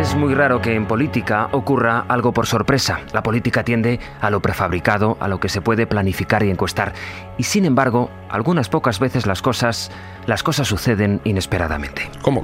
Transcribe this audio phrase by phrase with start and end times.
[0.00, 3.00] Es muy raro que en política ocurra algo por sorpresa.
[3.12, 6.94] La política tiende a lo prefabricado, a lo que se puede planificar y encuestar.
[7.36, 9.90] Y sin embargo, algunas pocas veces las cosas,
[10.26, 12.08] las cosas suceden inesperadamente.
[12.22, 12.42] ¿Cómo?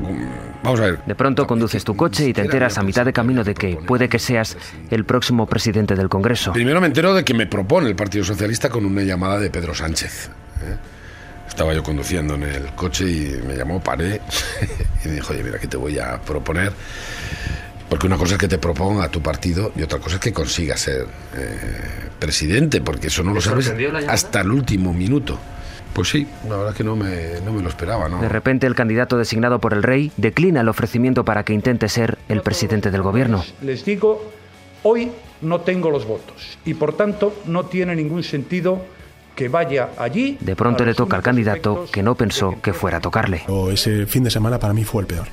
[0.63, 1.03] Vamos a ver.
[1.07, 4.11] De pronto conduces tu coche y te enteras a mitad de camino de que puede
[4.11, 4.59] que seas
[4.91, 6.53] el próximo presidente del Congreso.
[6.53, 9.75] Primero me entero de que me propone el Partido Socialista con una llamada de Pedro
[9.75, 10.29] Sánchez.
[10.63, 10.77] ¿eh?
[11.57, 14.21] Estaba yo conduciendo en el coche y me llamó, paré
[15.05, 16.71] y me dijo, oye, mira, que te voy a proponer.
[17.89, 20.81] Porque una cosa es que te proponga tu partido y otra cosa es que consigas
[20.81, 21.71] ser eh,
[22.19, 23.73] presidente, porque eso no lo sabes
[24.07, 25.39] hasta el último minuto.
[25.95, 28.21] Pues sí, la verdad es que no me, no me lo esperaba, ¿no?
[28.21, 32.19] De repente el candidato designado por el rey declina el ofrecimiento para que intente ser
[32.29, 33.43] el presidente del gobierno.
[33.63, 34.31] Les digo,
[34.83, 38.85] hoy no tengo los votos y por tanto no tiene ningún sentido
[39.37, 40.37] que vaya allí.
[40.41, 43.43] De pronto le toca al candidato que no pensó que fuera a tocarle.
[43.47, 45.29] O ese fin de semana para mí fue el peor.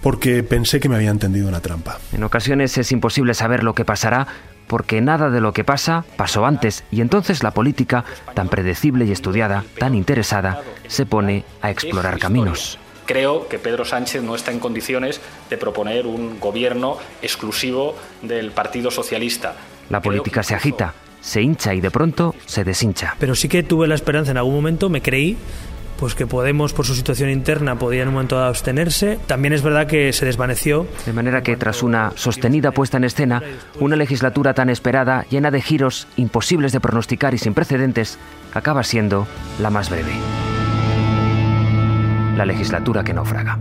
[0.00, 1.98] Porque pensé que me habían tendido una trampa.
[2.12, 4.28] En ocasiones es imposible saber lo que pasará
[4.66, 9.12] porque nada de lo que pasa pasó antes y entonces la política, tan predecible y
[9.12, 12.78] estudiada, tan interesada, se pone a explorar caminos.
[13.06, 18.90] Creo que Pedro Sánchez no está en condiciones de proponer un gobierno exclusivo del Partido
[18.90, 19.54] Socialista.
[19.88, 20.92] La política se agita,
[21.26, 23.16] se hincha y de pronto se deshincha.
[23.18, 25.36] Pero sí que tuve la esperanza en algún momento, me creí,
[25.98, 29.18] pues que Podemos, por su situación interna, podía en un momento dado abstenerse.
[29.26, 30.86] También es verdad que se desvaneció.
[31.04, 33.42] De manera que tras una sostenida puesta en escena,
[33.80, 38.18] una legislatura tan esperada, llena de giros imposibles de pronosticar y sin precedentes,
[38.54, 39.26] acaba siendo
[39.60, 40.12] la más breve.
[42.36, 43.58] La legislatura que naufraga.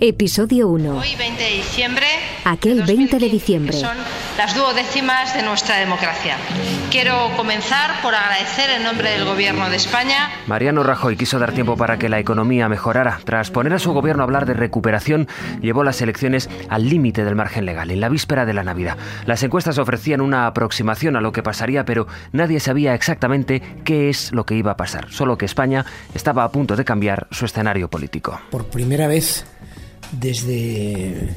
[0.00, 0.98] Episodio 1.
[0.98, 2.06] Hoy, 20 de diciembre.
[2.44, 3.72] Aquel 20 de diciembre.
[3.72, 3.96] que Son
[4.36, 6.36] las duodécimas de nuestra democracia.
[6.90, 11.76] Quiero comenzar por agradecer en nombre del Gobierno de España Mariano Rajoy quiso dar tiempo
[11.76, 13.20] para que la economía mejorara.
[13.24, 15.28] Tras poner a su gobierno a hablar de recuperación,
[15.60, 18.96] llevó las elecciones al límite del margen legal, en la víspera de la Navidad.
[19.26, 24.32] Las encuestas ofrecían una aproximación a lo que pasaría, pero nadie sabía exactamente qué es
[24.32, 25.10] lo que iba a pasar.
[25.10, 28.40] Solo que España estaba a punto de cambiar su escenario político.
[28.50, 29.44] por primera vez
[30.12, 31.36] desde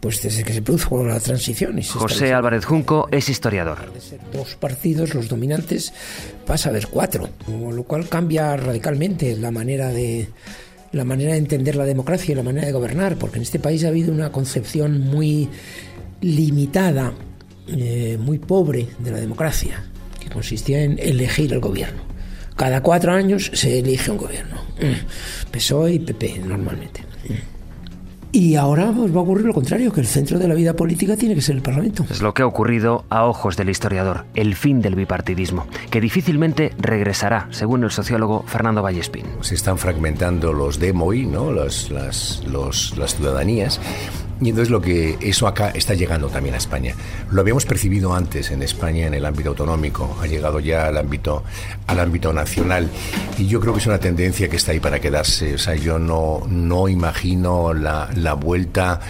[0.00, 3.92] pues desde que se produjo la transición y se José Álvarez Junco es historiador.
[3.92, 5.92] de ser dos partidos los dominantes
[6.46, 10.28] pasa a haber cuatro lo cual cambia radicalmente la manera de
[10.92, 13.84] la manera de entender la democracia y la manera de gobernar porque en este país
[13.84, 15.48] ha habido una concepción muy
[16.20, 17.12] limitada
[17.68, 19.84] eh, muy pobre de la democracia
[20.20, 22.02] que consistía en elegir el gobierno
[22.54, 25.50] cada cuatro años se elige un gobierno Mm.
[25.50, 27.05] PSOE y PP normalmente
[28.36, 31.16] y ahora pues, va a ocurrir lo contrario, que el centro de la vida política
[31.16, 32.04] tiene que ser el Parlamento.
[32.10, 36.72] Es lo que ha ocurrido a ojos del historiador, el fin del bipartidismo, que difícilmente
[36.78, 39.24] regresará, según el sociólogo Fernando Vallespín.
[39.40, 41.50] se están fragmentando los DEMOI, ¿no?
[41.52, 43.80] las, las, los- las ciudadanías.
[44.40, 46.94] Y entonces lo que eso acá está llegando también a España.
[47.30, 51.42] Lo habíamos percibido antes en España en el ámbito autonómico, ha llegado ya al ámbito
[51.86, 52.90] al ámbito nacional
[53.38, 55.54] y yo creo que es una tendencia que está ahí para quedarse.
[55.54, 59.00] O sea, yo no no imagino la, la vuelta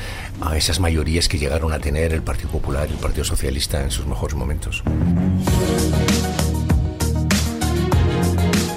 [0.40, 3.90] a esas mayorías que llegaron a tener el Partido Popular y el Partido Socialista en
[3.90, 4.82] sus mejores momentos.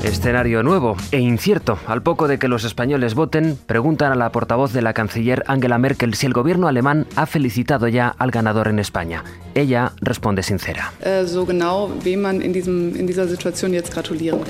[0.09, 1.77] Escenario nuevo e incierto.
[1.85, 5.77] Al poco de que los españoles voten, preguntan a la portavoz de la canciller Angela
[5.77, 9.23] Merkel si el gobierno alemán ha felicitado ya al ganador en España.
[9.53, 10.91] Ella responde sincera.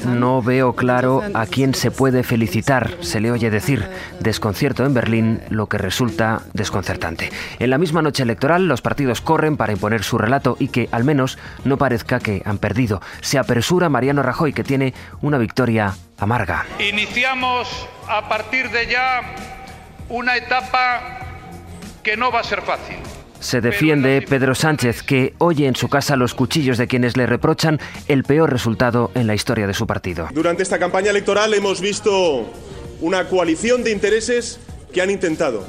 [0.06, 0.08] äh.
[0.08, 3.86] No veo claro a quién se puede felicitar, se le oye decir.
[4.22, 7.32] Desconcierto en Berlín, lo que resulta desconcertante.
[7.60, 11.04] En la misma noche electoral, los partidos corren para imponer su relato y que, al
[11.04, 13.02] menos, no parezca que han perdido.
[13.20, 15.49] Se apresura Mariano Rajoy, que tiene una victoria
[16.18, 16.66] amarga.
[16.80, 17.68] Iniciamos
[18.08, 19.22] a partir de ya
[20.10, 21.20] una etapa
[22.04, 22.98] que no va a ser fácil.
[23.40, 27.80] Se defiende Pedro Sánchez, que oye en su casa los cuchillos de quienes le reprochan
[28.08, 30.28] el peor resultado en la historia de su partido.
[30.34, 32.52] Durante esta campaña electoral hemos visto
[33.00, 34.60] una coalición de intereses
[34.92, 35.66] que han intentado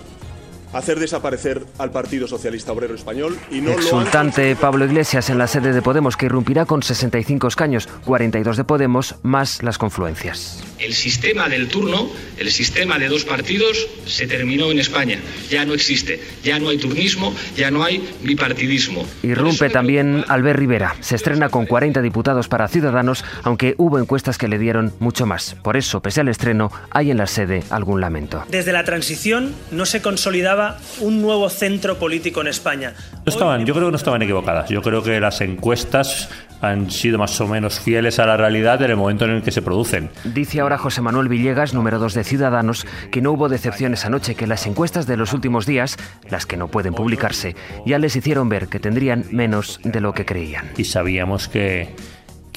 [0.73, 5.39] hacer desaparecer al Partido Socialista Obrero Español y no lo han Exultante Pablo Iglesias en
[5.39, 10.70] la sede de Podemos, que irrumpirá con 65 escaños, 42 de Podemos, más las confluencias.
[10.81, 15.19] El sistema del turno, el sistema de dos partidos, se terminó en España.
[15.49, 19.07] Ya no existe, ya no hay turnismo, ya no hay bipartidismo.
[19.23, 20.97] Irrumpe también Albert Rivera.
[21.01, 25.57] Se estrena con 40 diputados para Ciudadanos, aunque hubo encuestas que le dieron mucho más.
[25.63, 28.45] Por eso, pese al estreno, hay en la sede algún lamento.
[28.49, 32.95] Desde la transición no se consolidaba un nuevo centro político en España.
[33.27, 34.69] No estaban, yo creo que no estaban equivocadas.
[34.71, 36.29] Yo creo que las encuestas
[36.61, 39.51] han sido más o menos fieles a la realidad en el momento en el que
[39.51, 40.11] se producen.
[40.25, 44.47] Dice ahora José Manuel Villegas, número 2 de Ciudadanos, que no hubo decepciones anoche, que
[44.47, 45.97] las encuestas de los últimos días,
[46.29, 50.25] las que no pueden publicarse, ya les hicieron ver que tendrían menos de lo que
[50.25, 50.71] creían.
[50.77, 51.95] Y sabíamos que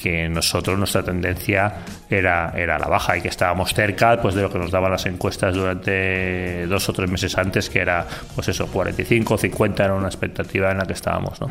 [0.04, 1.76] que nosotros nuestra tendencia
[2.10, 5.06] era, era la baja y que estábamos cerca pues, de lo que nos daban las
[5.06, 10.08] encuestas durante dos o tres meses antes, que era pues eso, 45 50 era una
[10.08, 11.40] expectativa en la que estábamos.
[11.40, 11.48] ¿no?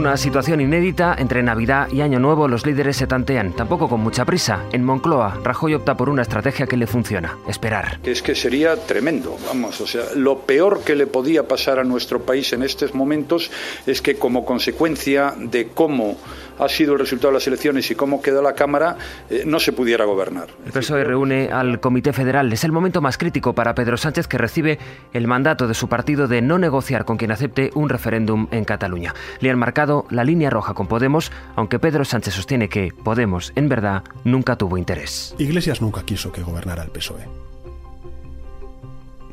[0.00, 4.24] Una situación inédita, entre Navidad y Año Nuevo los líderes se tantean, tampoco con mucha
[4.24, 4.64] prisa.
[4.72, 7.98] En Moncloa, Rajoy opta por una estrategia que le funciona, esperar.
[8.02, 12.22] Es que sería tremendo, vamos, o sea, lo peor que le podía pasar a nuestro
[12.22, 13.50] país en estos momentos
[13.86, 16.16] es que como consecuencia de cómo
[16.58, 18.96] ha sido el resultado de las elecciones y cómo quedó la Cámara,
[19.30, 20.48] eh, no se pudiera gobernar.
[20.64, 22.52] El PSOE reúne al Comité Federal.
[22.52, 24.78] Es el momento más crítico para Pedro Sánchez que recibe
[25.12, 29.14] el mandato de su partido de no negociar con quien acepte un referéndum en Cataluña.
[29.40, 33.68] Le han marcado la línea roja con Podemos, aunque Pedro Sánchez sostiene que Podemos, en
[33.68, 35.34] verdad, nunca tuvo interés.
[35.38, 37.26] Iglesias nunca quiso que gobernara el PSOE.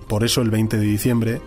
[0.08, 1.42] Por eso el 20 de diciembre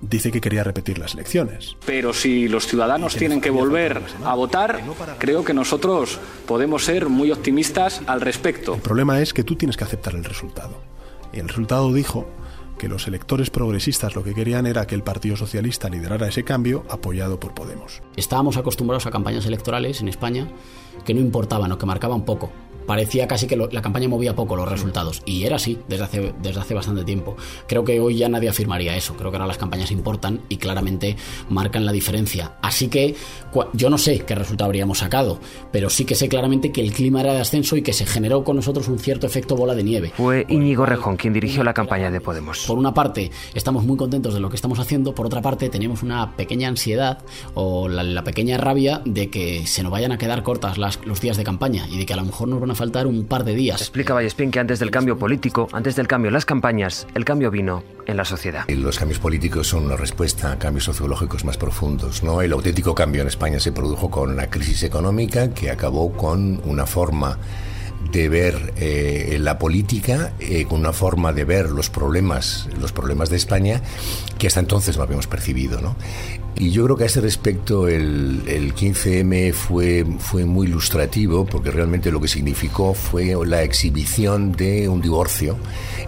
[0.00, 1.76] dice que quería repetir las elecciones.
[1.86, 4.82] Pero si los ciudadanos tienen que volver a votar,
[5.18, 8.74] creo que nosotros podemos ser muy optimistas al respecto.
[8.74, 10.74] El problema es que tú tienes que aceptar el resultado.
[11.32, 12.26] Y el resultado dijo
[12.76, 16.84] que los electores progresistas lo que querían era que el Partido Socialista liderara ese cambio
[16.88, 18.02] apoyado por Podemos.
[18.16, 20.48] Estábamos acostumbrados a campañas electorales en España
[21.04, 22.52] que no importaban o que marcaban poco
[22.86, 25.22] parecía casi que lo, la campaña movía poco los resultados.
[25.26, 27.36] Y era así desde hace, desde hace bastante tiempo.
[27.66, 29.14] Creo que hoy ya nadie afirmaría eso.
[29.16, 31.16] Creo que ahora las campañas importan y claramente
[31.48, 32.56] marcan la diferencia.
[32.62, 33.14] Así que
[33.72, 35.38] yo no sé qué resultado habríamos sacado,
[35.72, 38.44] pero sí que sé claramente que el clima era de ascenso y que se generó
[38.44, 40.12] con nosotros un cierto efecto bola de nieve.
[40.16, 42.64] Fue Íñigo Rejón quien dirigió la campaña de Podemos.
[42.66, 45.14] Por una parte, estamos muy contentos de lo que estamos haciendo.
[45.14, 47.18] Por otra parte, tenemos una pequeña ansiedad
[47.54, 51.20] o la, la pequeña rabia de que se nos vayan a quedar cortas las, los
[51.20, 53.44] días de campaña y de que a lo mejor nos van a faltar un par
[53.44, 53.80] de días.
[53.80, 57.50] Explica Vallespín que antes del cambio político, antes del cambio en las campañas, el cambio
[57.50, 58.64] vino en la sociedad.
[58.68, 62.22] Y los cambios políticos son una respuesta a cambios sociológicos más profundos.
[62.22, 62.40] ¿no?
[62.42, 66.86] El auténtico cambio en España se produjo con la crisis económica que acabó con una
[66.86, 67.38] forma
[68.12, 73.30] de ver eh, la política, eh, con una forma de ver los problemas, los problemas
[73.30, 73.82] de España
[74.38, 75.80] que hasta entonces no habíamos percibido.
[75.80, 75.96] ¿no?
[76.56, 81.70] Y yo creo que a ese respecto el, el 15M fue, fue muy ilustrativo porque
[81.70, 85.58] realmente lo que significó fue la exhibición de un divorcio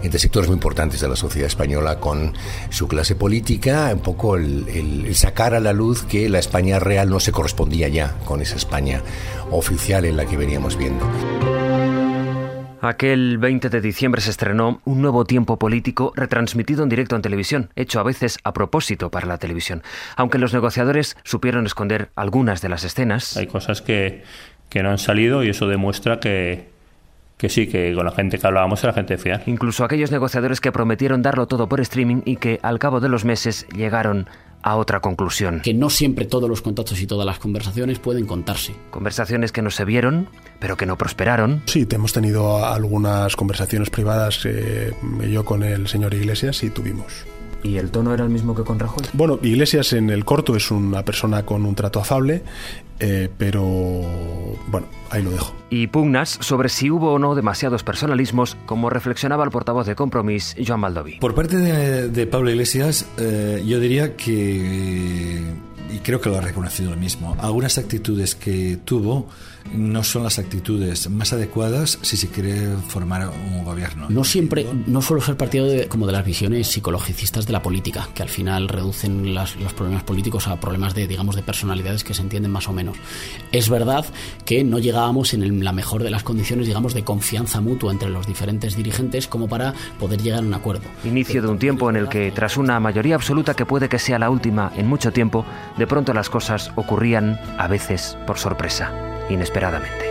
[0.01, 2.33] entre sectores muy importantes de la sociedad española con
[2.69, 6.79] su clase política, un poco el, el, el sacar a la luz que la España
[6.79, 9.03] real no se correspondía ya con esa España
[9.51, 11.05] oficial en la que veníamos viendo.
[12.81, 17.69] Aquel 20 de diciembre se estrenó un nuevo tiempo político retransmitido en directo en televisión,
[17.75, 19.83] hecho a veces a propósito para la televisión.
[20.15, 23.35] Aunque los negociadores supieron esconder algunas de las escenas.
[23.35, 24.23] Hay cosas que,
[24.69, 26.69] que no han salido y eso demuestra que,
[27.37, 29.43] que sí, que con la gente que hablábamos era gente fiar.
[29.45, 33.25] Incluso aquellos negociadores que prometieron darlo todo por streaming y que al cabo de los
[33.25, 34.27] meses llegaron
[34.61, 35.61] a otra conclusión.
[35.63, 38.75] Que no siempre todos los contactos y todas las conversaciones pueden contarse.
[38.91, 41.61] Conversaciones que no se vieron, pero que no prosperaron.
[41.65, 44.93] Sí, hemos tenido algunas conversaciones privadas, eh,
[45.29, 47.25] yo con el señor Iglesias, y tuvimos.
[47.63, 49.03] ¿Y el tono era el mismo que con Rajoy?
[49.13, 52.43] Bueno, Iglesias en el corto es una persona con un trato afable,
[52.99, 53.61] eh, pero
[54.67, 55.55] bueno, ahí lo dejo.
[55.69, 60.55] Y pugnas sobre si hubo o no demasiados personalismos, como reflexionaba el portavoz de Compromís,
[60.65, 61.19] Joan Baldoví.
[61.19, 65.43] Por parte de, de Pablo Iglesias, eh, yo diría que,
[65.91, 69.27] y creo que lo ha reconocido él mismo, algunas actitudes que tuvo
[69.73, 74.07] no son las actitudes más adecuadas si se quiere formar un gobierno.
[74.09, 78.07] No siempre, no suelo ser partido de, como de las visiones psicologicistas de la política,
[78.13, 82.13] que al final reducen las, los problemas políticos a problemas de, digamos, de personalidades que
[82.13, 82.97] se entienden más o menos.
[83.51, 84.05] Es verdad
[84.45, 88.09] que no llegábamos en el, la mejor de las condiciones, digamos, de confianza mutua entre
[88.09, 90.83] los diferentes dirigentes como para poder llegar a un acuerdo.
[91.03, 94.17] Inicio de un tiempo en el que, tras una mayoría absoluta que puede que sea
[94.17, 95.45] la última en mucho tiempo,
[95.79, 98.93] de pronto las cosas ocurrían, a veces, por sorpresa
[99.29, 100.05] inesperadamente.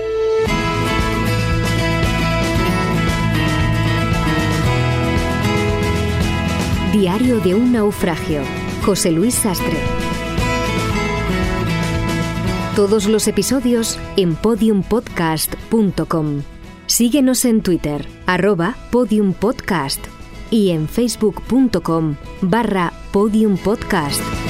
[6.92, 8.42] Diario de un naufragio.
[8.84, 9.76] José Luis Sastre.
[12.74, 16.42] Todos los episodios en podiumpodcast.com.
[16.86, 20.02] Síguenos en Twitter, arroba podiumpodcast
[20.50, 24.47] y en facebook.com barra podiumpodcast.